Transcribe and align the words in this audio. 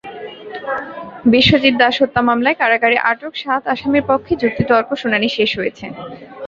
বিশ্বজিৎ 1.33 1.73
দাস 1.81 1.95
হত্যা 2.01 2.21
মামলায় 2.29 2.59
কারাগারে 2.61 2.97
আটক 3.11 3.33
সাত 3.43 3.63
আসামির 3.73 4.07
পক্ষে 4.09 4.33
যুক্তিতর্ক 4.41 4.89
শুনানি 5.01 5.27
শেষ 5.37 5.51
হয়েছে। 5.59 5.85